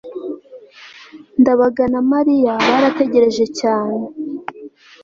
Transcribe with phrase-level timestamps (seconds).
[1.41, 3.99] ndabaga na mariya barategereje cyane